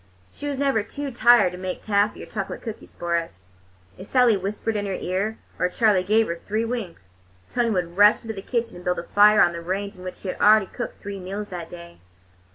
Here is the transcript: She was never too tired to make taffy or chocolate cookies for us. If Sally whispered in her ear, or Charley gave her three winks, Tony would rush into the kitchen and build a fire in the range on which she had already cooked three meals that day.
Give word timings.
She 0.33 0.47
was 0.47 0.57
never 0.57 0.81
too 0.81 1.11
tired 1.11 1.51
to 1.51 1.59
make 1.59 1.83
taffy 1.83 2.23
or 2.23 2.25
chocolate 2.25 2.63
cookies 2.63 2.91
for 2.91 3.15
us. 3.17 3.49
If 3.99 4.07
Sally 4.07 4.35
whispered 4.35 4.75
in 4.75 4.87
her 4.87 4.97
ear, 4.99 5.37
or 5.59 5.69
Charley 5.69 6.03
gave 6.03 6.25
her 6.25 6.37
three 6.47 6.65
winks, 6.65 7.13
Tony 7.53 7.69
would 7.69 7.97
rush 7.97 8.23
into 8.23 8.33
the 8.33 8.41
kitchen 8.41 8.77
and 8.77 8.83
build 8.83 8.97
a 8.97 9.03
fire 9.03 9.43
in 9.45 9.51
the 9.53 9.61
range 9.61 9.95
on 9.95 10.03
which 10.03 10.15
she 10.15 10.29
had 10.29 10.41
already 10.41 10.65
cooked 10.65 11.03
three 11.03 11.19
meals 11.19 11.49
that 11.49 11.69
day. 11.69 11.99